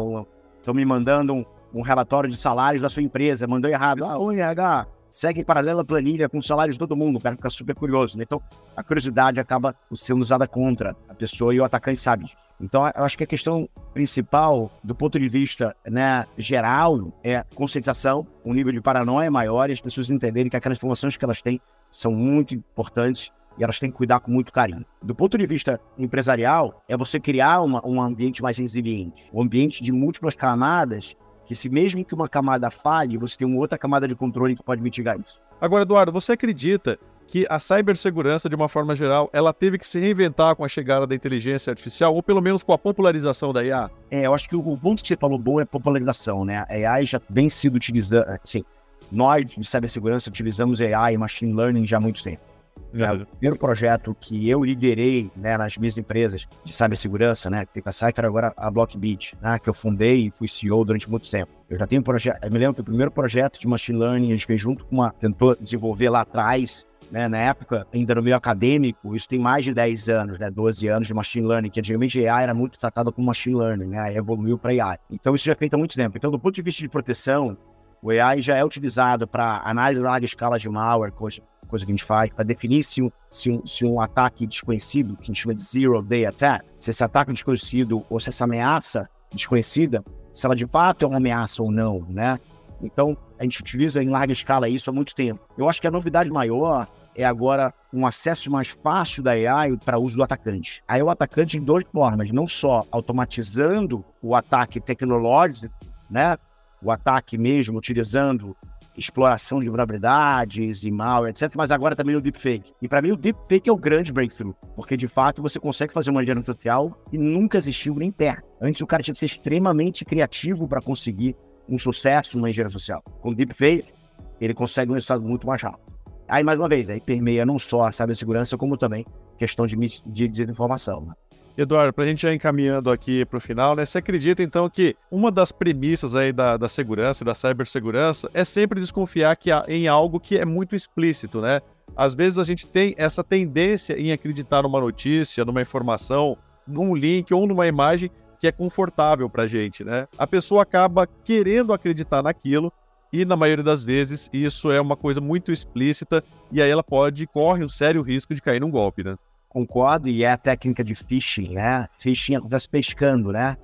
estão 0.57 0.73
me 0.73 0.83
mandando 0.83 1.35
um, 1.35 1.45
um, 1.71 1.83
relatório 1.83 2.31
de 2.31 2.35
salários 2.35 2.81
da 2.81 2.89
sua 2.89 3.03
empresa, 3.03 3.45
mandou 3.45 3.69
errado. 3.69 4.03
Ah, 4.05 4.17
o 4.17 4.31
RH, 4.31 4.87
segue 5.11 5.41
em 5.41 5.43
paralela 5.43 5.83
planilha 5.83 6.29
com 6.29 6.37
os 6.37 6.47
salários 6.47 6.75
de 6.75 6.79
todo 6.79 6.95
mundo, 6.95 7.17
o 7.17 7.21
cara 7.21 7.35
fica 7.35 7.49
super 7.49 7.75
curioso, 7.75 8.17
né? 8.17 8.23
Então, 8.23 8.41
a 8.75 8.83
curiosidade 8.83 9.39
acaba 9.39 9.75
sendo 9.93 10.21
usada 10.21 10.47
contra 10.47 10.95
a 11.09 11.13
pessoa 11.13 11.53
e 11.53 11.59
o 11.59 11.63
atacante 11.63 11.99
sabe 11.99 12.25
disso. 12.25 12.37
Então, 12.59 12.85
eu 12.95 13.03
acho 13.03 13.17
que 13.17 13.23
a 13.23 13.27
questão 13.27 13.67
principal, 13.91 14.71
do 14.83 14.93
ponto 14.93 15.19
de 15.19 15.27
vista 15.27 15.75
né, 15.85 16.27
geral, 16.37 17.11
é 17.23 17.43
conscientização, 17.55 18.25
um 18.45 18.53
nível 18.53 18.71
de 18.71 18.79
paranoia 18.79 19.31
maior 19.31 19.69
e 19.69 19.73
as 19.73 19.81
pessoas 19.81 20.11
entenderem 20.11 20.49
que 20.49 20.55
aquelas 20.55 20.77
informações 20.77 21.17
que 21.17 21.25
elas 21.25 21.41
têm 21.41 21.59
são 21.89 22.11
muito 22.11 22.53
importantes 22.53 23.31
e 23.57 23.63
elas 23.63 23.79
têm 23.79 23.89
que 23.89 23.97
cuidar 23.97 24.19
com 24.19 24.31
muito 24.31 24.53
carinho. 24.53 24.85
Do 25.01 25.15
ponto 25.15 25.37
de 25.37 25.45
vista 25.45 25.79
empresarial, 25.97 26.83
é 26.87 26.95
você 26.95 27.19
criar 27.19 27.61
uma, 27.61 27.85
um 27.85 27.99
ambiente 27.99 28.43
mais 28.43 28.59
resiliente, 28.59 29.25
um 29.33 29.41
ambiente 29.41 29.83
de 29.83 29.91
múltiplas 29.91 30.35
camadas, 30.35 31.15
que 31.45 31.55
se 31.55 31.69
mesmo 31.69 32.03
que 32.03 32.13
uma 32.13 32.29
camada 32.29 32.69
falhe, 32.71 33.17
você 33.17 33.37
tem 33.37 33.47
uma 33.47 33.59
outra 33.59 33.77
camada 33.77 34.07
de 34.07 34.15
controle 34.15 34.55
que 34.55 34.63
pode 34.63 34.81
mitigar 34.81 35.19
isso. 35.19 35.41
Agora, 35.59 35.83
Eduardo, 35.83 36.11
você 36.11 36.33
acredita 36.33 36.97
que 37.27 37.47
a 37.49 37.59
cibersegurança, 37.59 38.49
de 38.49 38.55
uma 38.55 38.67
forma 38.67 38.93
geral, 38.93 39.29
ela 39.31 39.53
teve 39.53 39.77
que 39.77 39.87
se 39.87 39.97
reinventar 39.99 40.53
com 40.53 40.65
a 40.65 40.67
chegada 40.67 41.07
da 41.07 41.15
inteligência 41.15 41.71
artificial, 41.71 42.13
ou 42.13 42.21
pelo 42.21 42.41
menos 42.41 42.61
com 42.61 42.73
a 42.73 42.77
popularização 42.77 43.53
da 43.53 43.63
IA? 43.63 43.89
É, 44.09 44.25
eu 44.25 44.33
acho 44.33 44.49
que 44.49 44.55
o 44.55 44.77
ponto 44.77 45.01
que 45.01 45.07
você 45.07 45.15
falou 45.15 45.39
bom 45.39 45.61
é 45.61 45.63
popularização, 45.63 46.43
né? 46.43 46.65
A 46.69 46.93
AI 46.93 47.05
já 47.05 47.21
vem 47.29 47.47
sido 47.47 47.75
utilizada, 47.75 48.37
sim, 48.43 48.65
nós 49.09 49.45
de 49.45 49.63
cibersegurança 49.63 50.29
utilizamos 50.29 50.81
AI 50.81 51.13
e 51.13 51.17
machine 51.17 51.53
learning 51.53 51.87
já 51.87 51.97
há 51.97 52.01
muito 52.01 52.21
tempo. 52.21 52.50
É, 52.93 53.11
o 53.11 53.25
primeiro 53.25 53.57
projeto 53.57 54.15
que 54.19 54.49
eu 54.49 54.63
liderei 54.63 55.31
né, 55.35 55.57
nas 55.57 55.77
minhas 55.77 55.97
empresas 55.97 56.47
de 56.63 56.73
cibersegurança, 56.73 57.49
né, 57.49 57.65
que 57.65 57.73
tem 57.73 57.83
a 57.85 57.91
Cypher 57.91 58.25
agora 58.25 58.53
a 58.57 58.69
Blockbeat, 58.69 59.33
né, 59.41 59.57
que 59.59 59.69
eu 59.69 59.73
fundei 59.73 60.27
e 60.27 60.31
fui 60.31 60.47
CEO 60.47 60.83
durante 60.83 61.09
muito 61.09 61.29
tempo. 61.29 61.51
Eu 61.69 61.77
já 61.79 61.87
tenho 61.87 62.01
um 62.01 62.03
projeto, 62.03 62.43
eu 62.43 62.51
me 62.51 62.59
lembro 62.59 62.75
que 62.75 62.81
o 62.81 62.83
primeiro 62.83 63.11
projeto 63.11 63.59
de 63.59 63.67
machine 63.67 63.97
learning 63.97 64.27
a 64.27 64.35
gente 64.35 64.45
fez 64.45 64.59
junto 64.59 64.85
com 64.85 64.95
uma, 64.95 65.11
tentou 65.11 65.55
desenvolver 65.55 66.09
lá 66.09 66.21
atrás, 66.21 66.85
né, 67.09 67.27
na 67.27 67.37
época, 67.37 67.87
ainda 67.93 68.15
no 68.15 68.21
meio 68.21 68.35
acadêmico, 68.35 69.15
isso 69.15 69.27
tem 69.27 69.39
mais 69.39 69.65
de 69.65 69.73
10 69.73 70.09
anos, 70.09 70.39
né, 70.39 70.49
12 70.49 70.87
anos 70.87 71.07
de 71.07 71.13
machine 71.13 71.47
learning, 71.47 71.69
que 71.69 71.79
antigamente 71.79 72.25
AI 72.25 72.43
era 72.43 72.53
muito 72.53 72.77
tratado 72.77 73.11
como 73.11 73.27
machine 73.27 73.55
learning, 73.55 73.87
né, 73.87 73.99
aí 73.99 74.17
evoluiu 74.17 74.57
para 74.57 74.71
AI. 74.71 74.97
Então 75.09 75.33
isso 75.33 75.45
já 75.45 75.53
é 75.53 75.55
feito 75.55 75.73
há 75.73 75.77
muito 75.77 75.95
tempo. 75.95 76.17
Então, 76.17 76.31
do 76.31 76.39
ponto 76.39 76.55
de 76.55 76.61
vista 76.61 76.81
de 76.81 76.89
proteção, 76.89 77.57
o 78.01 78.09
AI 78.09 78.41
já 78.41 78.55
é 78.55 78.65
utilizado 78.65 79.27
para 79.27 79.61
análise 79.63 80.01
de 80.01 80.05
larga 80.05 80.25
escala 80.25 80.57
de 80.57 80.67
malware, 80.67 81.11
coisa, 81.11 81.41
coisa 81.71 81.85
que 81.85 81.91
a 81.91 81.95
gente 81.95 82.03
faz, 82.03 82.29
para 82.29 82.43
definir 82.43 82.83
se 82.83 83.01
um, 83.01 83.09
se, 83.29 83.49
um, 83.49 83.65
se 83.65 83.85
um 83.85 83.99
ataque 83.99 84.45
desconhecido, 84.45 85.15
que 85.15 85.23
a 85.23 85.25
gente 85.25 85.41
chama 85.41 85.55
de 85.55 85.61
zero 85.61 86.01
day 86.01 86.25
attack, 86.25 86.65
se 86.77 86.91
esse 86.91 87.03
ataque 87.03 87.33
desconhecido 87.33 88.05
ou 88.09 88.19
se 88.19 88.29
essa 88.29 88.43
ameaça 88.43 89.09
desconhecida, 89.33 90.03
se 90.31 90.45
ela 90.45 90.55
de 90.55 90.67
fato 90.67 91.05
é 91.05 91.07
uma 91.07 91.17
ameaça 91.17 91.63
ou 91.63 91.71
não, 91.71 92.05
né? 92.09 92.39
Então, 92.83 93.15
a 93.39 93.43
gente 93.43 93.61
utiliza 93.61 94.01
em 94.01 94.09
larga 94.09 94.33
escala 94.33 94.67
isso 94.67 94.89
há 94.89 94.93
muito 94.93 95.15
tempo. 95.15 95.39
Eu 95.57 95.69
acho 95.69 95.79
que 95.79 95.87
a 95.87 95.91
novidade 95.91 96.29
maior 96.29 96.87
é 97.15 97.23
agora 97.23 97.73
um 97.93 98.07
acesso 98.07 98.49
mais 98.49 98.69
fácil 98.69 99.21
da 99.21 99.31
AI 99.31 99.77
para 99.77 99.99
uso 99.99 100.15
do 100.15 100.23
atacante. 100.23 100.81
Aí 100.87 101.01
o 101.01 101.09
atacante 101.09 101.57
em 101.57 101.61
duas 101.61 101.83
formas, 101.91 102.31
não 102.31 102.47
só 102.47 102.85
automatizando 102.91 104.03
o 104.21 104.35
ataque 104.35 104.79
tecnológico, 104.79 105.73
né? 106.09 106.37
O 106.81 106.89
ataque 106.89 107.37
mesmo 107.37 107.77
utilizando 107.77 108.55
exploração 108.97 109.59
de 109.59 109.67
vulnerabilidades 109.67 110.83
e 110.83 110.91
mal, 110.91 111.27
etc. 111.27 111.51
Mas 111.55 111.71
agora 111.71 111.95
também 111.95 112.15
no 112.15 112.21
deepfake. 112.21 112.73
E 112.81 112.87
para 112.87 113.01
mim 113.01 113.11
o 113.11 113.17
deepfake 113.17 113.69
é 113.69 113.73
o 113.73 113.77
grande 113.77 114.11
breakthrough, 114.11 114.53
porque 114.75 114.97
de 114.97 115.07
fato 115.07 115.41
você 115.41 115.59
consegue 115.59 115.93
fazer 115.93 116.11
uma 116.11 116.21
engenharia 116.21 116.43
social 116.43 116.97
e 117.11 117.17
nunca 117.17 117.57
existiu 117.57 117.95
nem 117.95 118.11
perto. 118.11 118.47
Antes 118.61 118.81
o 118.81 118.87
cara 118.87 119.01
tinha 119.01 119.13
que 119.13 119.19
ser 119.19 119.25
extremamente 119.25 120.03
criativo 120.05 120.67
para 120.67 120.81
conseguir 120.81 121.35
um 121.67 121.79
sucesso 121.79 122.37
numa 122.37 122.49
engenharia 122.49 122.71
social. 122.71 123.01
Com 123.21 123.33
deepfake, 123.33 123.93
ele 124.39 124.53
consegue 124.53 124.91
um 124.91 124.95
resultado 124.95 125.21
muito 125.21 125.47
mais 125.47 125.61
rápido. 125.61 125.91
Aí, 126.27 126.43
mais 126.43 126.57
uma 126.57 126.69
vez, 126.69 126.87
aí 126.89 127.01
permeia 127.01 127.45
não 127.45 127.59
só 127.59 127.87
a 127.87 127.91
cibersegurança, 127.91 128.57
como 128.57 128.77
também 128.77 129.05
questão 129.37 129.67
de, 129.67 129.75
de 129.75 130.27
desinformação. 130.29 131.01
Né? 131.01 131.13
Eduardo, 131.57 131.93
para 131.93 132.05
a 132.05 132.07
gente 132.07 132.21
já 132.21 132.33
encaminhando 132.33 132.89
aqui 132.89 133.25
para 133.25 133.37
o 133.37 133.41
final, 133.41 133.75
né, 133.75 133.85
você 133.85 133.97
acredita 133.97 134.41
então 134.41 134.69
que 134.69 134.95
uma 135.11 135.31
das 135.31 135.51
premissas 135.51 136.15
aí 136.15 136.31
da, 136.31 136.57
da 136.57 136.69
segurança, 136.69 137.25
da 137.25 137.35
cibersegurança, 137.35 138.29
é 138.33 138.43
sempre 138.45 138.79
desconfiar 138.79 139.35
que 139.35 139.51
há, 139.51 139.65
em 139.67 139.87
algo 139.87 140.19
que 140.19 140.37
é 140.37 140.45
muito 140.45 140.75
explícito, 140.75 141.41
né? 141.41 141.61
Às 141.95 142.15
vezes 142.15 142.37
a 142.37 142.43
gente 142.43 142.65
tem 142.65 142.95
essa 142.97 143.23
tendência 143.23 143.99
em 143.99 144.11
acreditar 144.11 144.63
numa 144.63 144.79
notícia, 144.79 145.43
numa 145.43 145.61
informação, 145.61 146.37
num 146.65 146.95
link 146.95 147.33
ou 147.33 147.45
numa 147.45 147.67
imagem 147.67 148.09
que 148.39 148.47
é 148.47 148.51
confortável 148.51 149.29
para 149.29 149.43
a 149.43 149.47
gente, 149.47 149.83
né? 149.83 150.07
A 150.17 150.25
pessoa 150.25 150.63
acaba 150.63 151.05
querendo 151.05 151.73
acreditar 151.73 152.23
naquilo 152.23 152.71
e 153.11 153.25
na 153.25 153.35
maioria 153.35 153.63
das 153.63 153.83
vezes 153.83 154.29
isso 154.31 154.71
é 154.71 154.79
uma 154.79 154.95
coisa 154.95 155.19
muito 155.19 155.51
explícita 155.51 156.23
e 156.51 156.61
aí 156.61 156.69
ela 156.69 156.83
pode 156.83 157.27
corre 157.27 157.63
um 157.63 157.69
sério 157.69 158.01
risco 158.01 158.33
de 158.33 158.41
cair 158.41 158.61
num 158.61 158.71
golpe, 158.71 159.03
né? 159.03 159.15
Concordo, 159.51 160.07
e 160.07 160.23
é 160.23 160.31
a 160.31 160.37
técnica 160.37 160.83
de 160.83 160.95
phishing, 160.95 161.53
né? 161.53 161.85
Phishing 161.99 162.35
acontece 162.35 162.69
pescando, 162.69 163.31
né? 163.31 163.57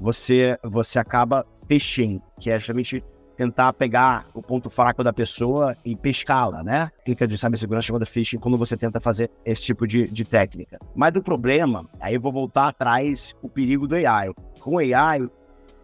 Você, 0.00 0.58
você 0.62 0.98
acaba 0.98 1.46
phishing, 1.68 2.20
que 2.40 2.50
é 2.50 2.58
justamente 2.58 3.04
tentar 3.36 3.72
pegar 3.72 4.26
o 4.32 4.40
ponto 4.40 4.70
fraco 4.70 5.02
da 5.02 5.12
pessoa 5.12 5.76
e 5.84 5.94
pescá-la, 5.94 6.62
né? 6.62 6.90
Técnica 6.98 7.28
de 7.28 7.36
cibersegurança 7.36 7.86
chamada 7.86 8.06
phishing, 8.06 8.38
quando 8.38 8.56
você 8.56 8.76
tenta 8.76 9.00
fazer 9.00 9.30
esse 9.44 9.62
tipo 9.62 9.86
de, 9.86 10.08
de 10.08 10.24
técnica. 10.24 10.78
Mas 10.94 11.14
o 11.14 11.22
problema, 11.22 11.86
aí 12.00 12.14
eu 12.14 12.20
vou 12.20 12.32
voltar 12.32 12.68
atrás, 12.68 13.34
o 13.42 13.48
perigo 13.48 13.86
do 13.86 13.96
AI. 13.96 14.30
Com 14.60 14.76
o 14.76 14.78
AI, 14.78 15.28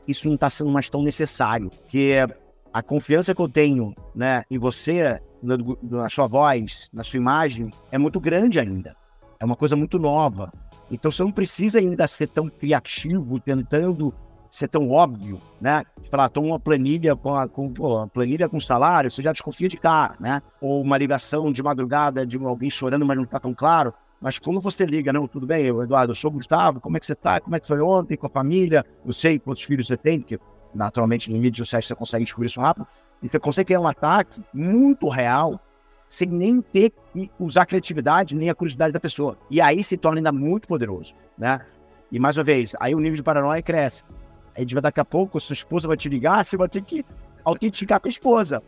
isso 0.08 0.26
não 0.26 0.36
está 0.36 0.48
sendo 0.48 0.70
mais 0.70 0.88
tão 0.88 1.02
necessário, 1.02 1.68
porque 1.68 2.16
a 2.72 2.82
confiança 2.82 3.34
que 3.34 3.42
eu 3.42 3.48
tenho 3.48 3.92
né, 4.14 4.42
em 4.50 4.58
você, 4.58 5.20
na 5.42 6.08
sua 6.08 6.26
voz, 6.26 6.88
na 6.92 7.02
sua 7.04 7.18
imagem, 7.18 7.70
é 7.90 7.98
muito 7.98 8.18
grande 8.20 8.58
ainda. 8.58 8.96
É 9.40 9.44
uma 9.44 9.56
coisa 9.56 9.74
muito 9.74 9.98
nova. 9.98 10.52
Então 10.90 11.10
você 11.10 11.22
não 11.22 11.32
precisa 11.32 11.78
ainda 11.78 12.06
ser 12.06 12.26
tão 12.26 12.48
criativo, 12.48 13.40
tentando 13.40 14.12
ser 14.50 14.68
tão 14.68 14.90
óbvio, 14.90 15.40
né? 15.58 15.82
Falar, 16.10 16.28
toma 16.28 16.48
uma 16.48 16.60
planilha 16.60 17.16
com, 17.16 17.34
a, 17.34 17.48
com 17.48 17.72
pô, 17.72 17.96
uma 17.96 18.08
planilha 18.08 18.48
com 18.50 18.60
salário, 18.60 19.10
você 19.10 19.22
já 19.22 19.32
desconfia 19.32 19.68
de 19.68 19.78
cara, 19.78 20.16
né? 20.20 20.42
Ou 20.60 20.82
uma 20.82 20.98
ligação 20.98 21.50
de 21.50 21.62
madrugada 21.62 22.26
de 22.26 22.36
alguém 22.36 22.68
chorando, 22.68 23.06
mas 23.06 23.16
não 23.16 23.24
está 23.24 23.40
tão 23.40 23.54
claro. 23.54 23.94
Mas 24.20 24.38
quando 24.38 24.60
você 24.60 24.84
liga, 24.84 25.10
não, 25.10 25.26
tudo 25.26 25.46
bem, 25.46 25.68
Eduardo, 25.68 26.10
eu 26.10 26.16
sou 26.16 26.30
o 26.30 26.34
Gustavo, 26.34 26.78
como 26.78 26.98
é 26.98 27.00
que 27.00 27.06
você 27.06 27.14
está? 27.14 27.40
Como 27.40 27.56
é 27.56 27.60
que 27.60 27.66
foi 27.66 27.80
ontem 27.80 28.16
com 28.16 28.26
a 28.26 28.30
família? 28.30 28.84
Eu 29.06 29.12
sei 29.14 29.38
quantos 29.38 29.62
filhos 29.62 29.86
você 29.86 29.96
tem, 29.96 30.20
porque 30.20 30.38
naturalmente 30.74 31.30
no 31.30 31.38
mídia 31.38 31.64
social 31.64 31.80
você 31.80 31.94
consegue 31.94 32.24
descobrir 32.24 32.48
isso 32.48 32.60
rápido. 32.60 32.86
E 33.22 33.28
você 33.28 33.38
consegue 33.38 33.68
criar 33.68 33.80
um 33.80 33.88
ataque 33.88 34.42
muito 34.52 35.08
real 35.08 35.58
sem 36.10 36.28
nem 36.28 36.60
ter 36.60 36.92
que 37.12 37.30
usar 37.38 37.62
a 37.62 37.66
criatividade 37.66 38.34
nem 38.34 38.50
a 38.50 38.54
curiosidade 38.54 38.92
da 38.92 38.98
pessoa. 38.98 39.38
E 39.48 39.60
aí 39.60 39.82
se 39.82 39.96
torna 39.96 40.18
ainda 40.18 40.32
muito 40.32 40.66
poderoso, 40.66 41.14
né? 41.38 41.60
E 42.10 42.18
mais 42.18 42.36
uma 42.36 42.42
vez, 42.42 42.74
aí 42.80 42.94
o 42.94 42.98
nível 42.98 43.14
de 43.14 43.22
paranoia 43.22 43.62
cresce. 43.62 44.02
Aí 44.56 44.66
daqui 44.66 44.98
a 44.98 45.04
pouco, 45.04 45.38
sua 45.38 45.54
esposa 45.54 45.86
vai 45.86 45.96
te 45.96 46.08
ligar, 46.08 46.44
você 46.44 46.56
vai 46.56 46.68
ter 46.68 46.82
que 46.82 47.04
autenticar 47.44 47.96
a 47.96 48.00
tua 48.00 48.08
esposa. 48.08 48.60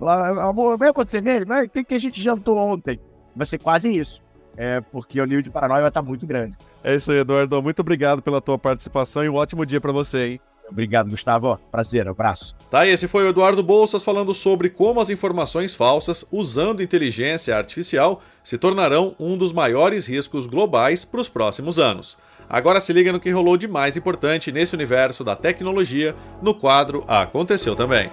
Amor, 0.00 0.76
vai 0.76 0.88
acontecer 0.88 1.22
nele? 1.22 1.44
O 1.44 1.68
que, 1.68 1.84
que 1.84 1.94
a 1.94 2.00
gente 2.00 2.20
jantou 2.20 2.58
ontem? 2.58 3.00
Vai 3.34 3.46
ser 3.46 3.58
quase 3.58 3.88
isso. 3.88 4.20
É, 4.56 4.80
porque 4.80 5.20
o 5.20 5.24
nível 5.24 5.42
de 5.42 5.50
paranoia 5.50 5.82
vai 5.82 5.88
estar 5.88 6.02
muito 6.02 6.26
grande. 6.26 6.56
É 6.82 6.96
isso 6.96 7.12
aí, 7.12 7.18
Eduardo. 7.18 7.62
Muito 7.62 7.78
obrigado 7.78 8.20
pela 8.20 8.40
tua 8.40 8.58
participação 8.58 9.24
e 9.24 9.28
um 9.28 9.36
ótimo 9.36 9.64
dia 9.64 9.80
para 9.80 9.92
você, 9.92 10.32
hein? 10.32 10.40
Obrigado, 10.70 11.10
Gustavo. 11.10 11.58
Prazer, 11.70 12.06
abraço. 12.08 12.54
Tá, 12.70 12.86
esse 12.86 13.08
foi 13.08 13.24
o 13.24 13.28
Eduardo 13.28 13.62
Bolsas 13.62 14.02
falando 14.02 14.34
sobre 14.34 14.68
como 14.68 15.00
as 15.00 15.10
informações 15.10 15.74
falsas, 15.74 16.24
usando 16.30 16.82
inteligência 16.82 17.56
artificial, 17.56 18.22
se 18.44 18.58
tornarão 18.58 19.14
um 19.18 19.36
dos 19.36 19.52
maiores 19.52 20.06
riscos 20.06 20.46
globais 20.46 21.04
para 21.04 21.20
os 21.20 21.28
próximos 21.28 21.78
anos. 21.78 22.16
Agora 22.48 22.80
se 22.80 22.92
liga 22.92 23.12
no 23.12 23.20
que 23.20 23.30
rolou 23.30 23.56
de 23.56 23.68
mais 23.68 23.96
importante 23.96 24.50
nesse 24.50 24.74
universo 24.74 25.22
da 25.22 25.36
tecnologia 25.36 26.14
no 26.40 26.54
quadro 26.54 27.04
Aconteceu 27.06 27.76
Também. 27.76 28.10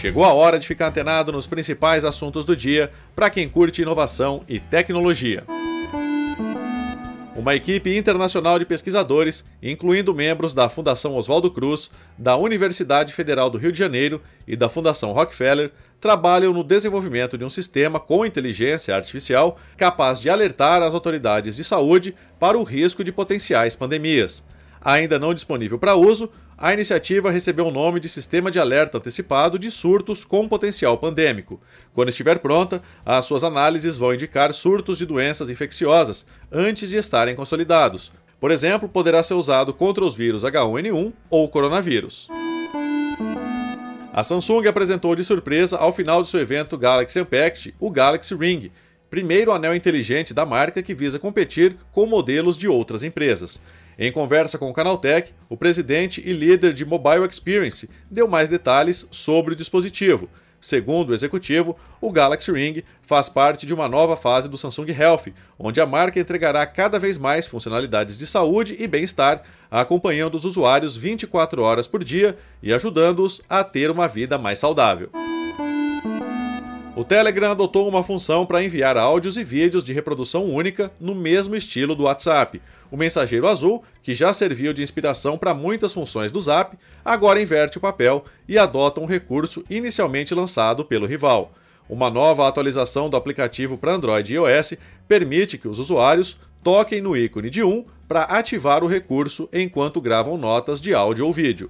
Chegou 0.00 0.24
a 0.24 0.32
hora 0.32 0.58
de 0.58 0.66
ficar 0.66 0.86
antenado 0.86 1.30
nos 1.30 1.46
principais 1.46 2.06
assuntos 2.06 2.46
do 2.46 2.56
dia 2.56 2.90
para 3.14 3.28
quem 3.28 3.46
curte 3.46 3.82
inovação 3.82 4.42
e 4.48 4.58
tecnologia. 4.58 5.44
Uma 7.36 7.54
equipe 7.54 7.94
internacional 7.94 8.58
de 8.58 8.64
pesquisadores, 8.64 9.44
incluindo 9.62 10.14
membros 10.14 10.54
da 10.54 10.70
Fundação 10.70 11.16
Oswaldo 11.16 11.50
Cruz, 11.50 11.90
da 12.16 12.34
Universidade 12.34 13.12
Federal 13.12 13.50
do 13.50 13.58
Rio 13.58 13.70
de 13.70 13.78
Janeiro 13.78 14.22
e 14.48 14.56
da 14.56 14.70
Fundação 14.70 15.12
Rockefeller, 15.12 15.70
trabalham 16.00 16.54
no 16.54 16.64
desenvolvimento 16.64 17.36
de 17.36 17.44
um 17.44 17.50
sistema 17.50 18.00
com 18.00 18.24
inteligência 18.24 18.96
artificial 18.96 19.58
capaz 19.76 20.18
de 20.18 20.30
alertar 20.30 20.80
as 20.80 20.94
autoridades 20.94 21.56
de 21.56 21.62
saúde 21.62 22.14
para 22.38 22.56
o 22.56 22.62
risco 22.62 23.04
de 23.04 23.12
potenciais 23.12 23.76
pandemias. 23.76 24.42
Ainda 24.82 25.18
não 25.18 25.34
disponível 25.34 25.78
para 25.78 25.94
uso, 25.94 26.30
a 26.60 26.74
iniciativa 26.74 27.30
recebeu 27.30 27.66
o 27.66 27.70
nome 27.70 27.98
de 27.98 28.06
Sistema 28.06 28.50
de 28.50 28.60
Alerta 28.60 28.98
Antecipado 28.98 29.58
de 29.58 29.70
Surtos 29.70 30.26
com 30.26 30.46
Potencial 30.46 30.98
Pandêmico. 30.98 31.58
Quando 31.94 32.10
estiver 32.10 32.38
pronta, 32.38 32.82
as 33.04 33.24
suas 33.24 33.42
análises 33.42 33.96
vão 33.96 34.12
indicar 34.12 34.52
surtos 34.52 34.98
de 34.98 35.06
doenças 35.06 35.48
infecciosas 35.48 36.26
antes 36.52 36.90
de 36.90 36.98
estarem 36.98 37.34
consolidados. 37.34 38.12
Por 38.38 38.50
exemplo, 38.50 38.90
poderá 38.90 39.22
ser 39.22 39.34
usado 39.34 39.72
contra 39.72 40.04
os 40.04 40.14
vírus 40.14 40.42
H1N1 40.44 41.14
ou 41.30 41.48
coronavírus. 41.48 42.28
A 44.12 44.22
Samsung 44.22 44.66
apresentou 44.66 45.16
de 45.16 45.24
surpresa 45.24 45.78
ao 45.78 45.94
final 45.94 46.20
de 46.20 46.28
seu 46.28 46.40
evento 46.40 46.76
Galaxy 46.76 47.20
Unpacked 47.20 47.74
o 47.80 47.90
Galaxy 47.90 48.34
Ring, 48.34 48.70
primeiro 49.08 49.50
anel 49.50 49.74
inteligente 49.74 50.34
da 50.34 50.44
marca 50.44 50.82
que 50.82 50.94
visa 50.94 51.18
competir 51.18 51.74
com 51.90 52.04
modelos 52.04 52.58
de 52.58 52.68
outras 52.68 53.02
empresas. 53.02 53.62
Em 54.02 54.10
conversa 54.10 54.56
com 54.56 54.70
o 54.70 54.72
Canaltech, 54.72 55.34
o 55.46 55.58
presidente 55.58 56.22
e 56.26 56.32
líder 56.32 56.72
de 56.72 56.86
Mobile 56.86 57.26
Experience 57.28 57.86
deu 58.10 58.26
mais 58.26 58.48
detalhes 58.48 59.06
sobre 59.10 59.52
o 59.52 59.56
dispositivo. 59.56 60.26
Segundo 60.58 61.10
o 61.10 61.14
executivo, 61.14 61.76
o 62.00 62.10
Galaxy 62.10 62.50
Ring 62.50 62.82
faz 63.02 63.28
parte 63.28 63.66
de 63.66 63.74
uma 63.74 63.86
nova 63.88 64.16
fase 64.16 64.48
do 64.48 64.56
Samsung 64.56 64.90
Health, 64.90 65.34
onde 65.58 65.82
a 65.82 65.86
marca 65.86 66.18
entregará 66.18 66.64
cada 66.64 66.98
vez 66.98 67.18
mais 67.18 67.46
funcionalidades 67.46 68.16
de 68.16 68.26
saúde 68.26 68.74
e 68.78 68.88
bem-estar, 68.88 69.42
acompanhando 69.70 70.34
os 70.36 70.46
usuários 70.46 70.96
24 70.96 71.60
horas 71.60 71.86
por 71.86 72.02
dia 72.02 72.38
e 72.62 72.72
ajudando-os 72.72 73.42
a 73.50 73.62
ter 73.62 73.90
uma 73.90 74.08
vida 74.08 74.38
mais 74.38 74.58
saudável. 74.58 75.10
O 77.00 77.04
Telegram 77.04 77.52
adotou 77.52 77.88
uma 77.88 78.02
função 78.02 78.44
para 78.44 78.62
enviar 78.62 78.94
áudios 78.98 79.38
e 79.38 79.42
vídeos 79.42 79.82
de 79.82 79.90
reprodução 79.90 80.44
única 80.44 80.92
no 81.00 81.14
mesmo 81.14 81.56
estilo 81.56 81.94
do 81.94 82.02
WhatsApp. 82.02 82.60
O 82.90 82.96
mensageiro 82.98 83.48
azul, 83.48 83.82
que 84.02 84.14
já 84.14 84.34
serviu 84.34 84.74
de 84.74 84.82
inspiração 84.82 85.38
para 85.38 85.54
muitas 85.54 85.94
funções 85.94 86.30
do 86.30 86.38
Zap, 86.38 86.76
agora 87.02 87.40
inverte 87.40 87.78
o 87.78 87.80
papel 87.80 88.22
e 88.46 88.58
adota 88.58 89.00
um 89.00 89.06
recurso 89.06 89.64
inicialmente 89.70 90.34
lançado 90.34 90.84
pelo 90.84 91.06
rival. 91.06 91.54
Uma 91.88 92.10
nova 92.10 92.46
atualização 92.46 93.08
do 93.08 93.16
aplicativo 93.16 93.78
para 93.78 93.94
Android 93.94 94.34
e 94.34 94.36
iOS 94.36 94.74
permite 95.08 95.56
que 95.56 95.68
os 95.68 95.78
usuários 95.78 96.36
toquem 96.62 97.00
no 97.00 97.16
ícone 97.16 97.48
de 97.48 97.62
um 97.62 97.82
para 98.06 98.24
ativar 98.24 98.84
o 98.84 98.86
recurso 98.86 99.48
enquanto 99.54 100.02
gravam 100.02 100.36
notas 100.36 100.78
de 100.78 100.92
áudio 100.92 101.24
ou 101.24 101.32
vídeo. 101.32 101.66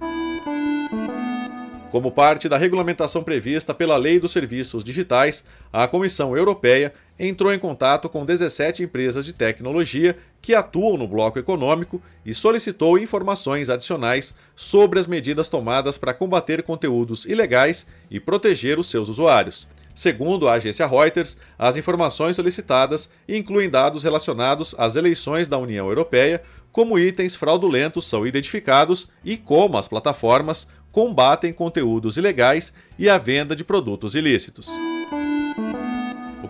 Como 1.91 2.09
parte 2.09 2.47
da 2.47 2.57
regulamentação 2.57 3.21
prevista 3.21 3.73
pela 3.73 3.97
Lei 3.97 4.17
dos 4.17 4.31
Serviços 4.31 4.81
Digitais, 4.81 5.43
a 5.73 5.85
Comissão 5.89 6.37
Europeia 6.37 6.93
entrou 7.19 7.53
em 7.53 7.59
contato 7.59 8.07
com 8.07 8.25
17 8.25 8.81
empresas 8.81 9.25
de 9.25 9.33
tecnologia 9.33 10.15
que 10.41 10.55
atuam 10.55 10.97
no 10.97 11.05
bloco 11.05 11.37
econômico 11.37 12.01
e 12.25 12.33
solicitou 12.33 12.97
informações 12.97 13.69
adicionais 13.69 14.33
sobre 14.55 15.01
as 15.01 15.05
medidas 15.05 15.49
tomadas 15.49 15.97
para 15.97 16.13
combater 16.13 16.63
conteúdos 16.63 17.25
ilegais 17.25 17.85
e 18.09 18.21
proteger 18.21 18.79
os 18.79 18.89
seus 18.89 19.09
usuários. 19.09 19.67
Segundo 19.93 20.47
a 20.47 20.53
agência 20.53 20.87
Reuters, 20.87 21.37
as 21.59 21.75
informações 21.75 22.37
solicitadas 22.37 23.09
incluem 23.27 23.69
dados 23.69 24.05
relacionados 24.05 24.73
às 24.77 24.95
eleições 24.95 25.49
da 25.49 25.57
União 25.57 25.89
Europeia, 25.89 26.41
como 26.71 26.97
itens 26.97 27.35
fraudulentos 27.35 28.07
são 28.07 28.25
identificados 28.25 29.09
e 29.25 29.35
como 29.35 29.77
as 29.77 29.89
plataformas 29.89 30.69
combatem 30.91 31.53
conteúdos 31.53 32.17
ilegais 32.17 32.73
e 32.97 33.09
a 33.09 33.17
venda 33.17 33.55
de 33.55 33.63
produtos 33.63 34.15
ilícitos. 34.15 34.67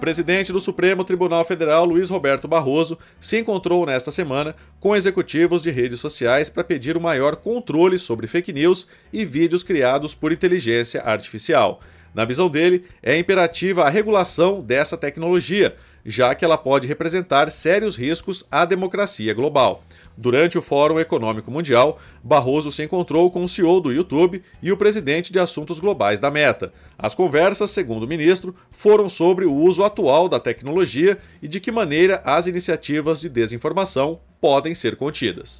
presidente 0.02 0.52
do 0.52 0.60
Supremo 0.60 1.04
Tribunal 1.04 1.46
Federal, 1.46 1.86
Luiz 1.86 2.10
Roberto 2.10 2.48
Barroso, 2.48 2.98
se 3.20 3.38
encontrou 3.38 3.86
nesta 3.86 4.10
semana 4.10 4.56
com 4.80 4.96
executivos 4.96 5.62
de 5.62 5.70
redes 5.70 6.00
sociais 6.00 6.50
para 6.50 6.64
pedir 6.64 6.98
o 6.98 7.02
maior 7.02 7.36
controle 7.36 8.00
sobre 8.00 8.26
fake 8.26 8.52
news 8.52 8.88
e 9.14 9.24
vídeos 9.24 9.62
criados 9.62 10.16
por 10.16 10.32
inteligência 10.32 11.04
artificial. 11.04 11.82
Na 12.16 12.26
visão 12.26 12.50
dele, 12.50 12.84
é 13.04 13.16
imperativa 13.16 13.84
a 13.84 13.90
regulação 13.90 14.60
dessa 14.60 14.98
tecnologia, 14.98 15.76
já 16.04 16.34
que 16.34 16.44
ela 16.44 16.58
pode 16.58 16.88
representar 16.88 17.52
sérios 17.52 17.96
riscos 17.96 18.44
à 18.50 18.66
democracia 18.66 19.36
global. 19.36 19.84
Durante 20.18 20.58
o 20.58 20.62
Fórum 20.62 21.00
Econômico 21.00 21.50
Mundial, 21.50 22.00
Barroso 22.24 22.72
se 22.72 22.84
encontrou 22.84 23.32
com 23.32 23.44
o 23.44 23.50
CEO 23.50 23.80
do 23.80 23.92
YouTube 23.92 24.44
e 24.62 24.72
o 24.72 24.78
presidente 24.78 25.32
de 25.32 25.40
assuntos 25.40 25.80
globais 25.80 26.20
da 26.20 26.30
Meta. 26.30 26.72
As 26.98 27.16
conversas, 27.16 27.72
segundo 27.72 28.04
o 28.04 28.08
ministro, 28.08 28.56
foram 28.72 29.10
sobre 29.10 29.46
o 29.46 29.54
uso 29.54 29.84
atual 29.84 30.30
da 30.30 30.40
tecnologia 30.40 31.18
e 31.42 31.48
de 31.48 31.60
que 31.60 31.72
maneira 31.72 32.22
as 32.24 32.48
iniciativas 32.48 33.22
de 33.22 33.30
desinformação 33.30 34.20
podem 34.40 34.76
ser 34.76 34.96
contidas. 34.96 35.60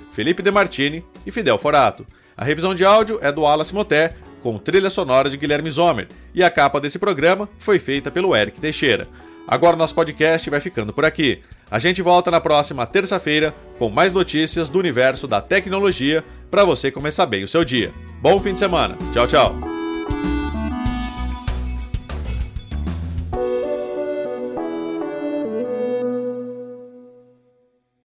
Felipe 0.11 0.43
De 0.43 0.51
Martini 0.51 1.05
e 1.25 1.31
Fidel 1.31 1.57
Forato. 1.57 2.05
A 2.35 2.43
revisão 2.43 2.73
de 2.73 2.83
áudio 2.85 3.19
é 3.21 3.31
do 3.31 3.41
Wallace 3.41 3.73
Moté, 3.73 4.15
com 4.41 4.57
trilha 4.57 4.89
sonora 4.89 5.29
de 5.29 5.37
Guilherme 5.37 5.69
Zomer, 5.69 6.07
e 6.33 6.43
a 6.43 6.49
capa 6.49 6.79
desse 6.79 6.97
programa 6.97 7.47
foi 7.59 7.77
feita 7.79 8.09
pelo 8.09 8.35
Eric 8.35 8.59
Teixeira. 8.59 9.07
Agora 9.47 9.75
nosso 9.75 9.95
podcast 9.95 10.49
vai 10.49 10.59
ficando 10.59 10.93
por 10.93 11.05
aqui. 11.05 11.41
A 11.69 11.79
gente 11.79 12.01
volta 12.01 12.29
na 12.29 12.41
próxima 12.41 12.85
terça-feira 12.85 13.53
com 13.77 13.89
mais 13.89 14.13
notícias 14.13 14.69
do 14.69 14.79
universo 14.79 15.27
da 15.27 15.41
tecnologia 15.41 16.23
para 16.49 16.65
você 16.65 16.91
começar 16.91 17.25
bem 17.25 17.43
o 17.43 17.47
seu 17.47 17.63
dia. 17.63 17.93
Bom 18.21 18.39
fim 18.39 18.53
de 18.53 18.59
semana. 18.59 18.97
Tchau, 19.13 19.27
tchau. 19.27 19.70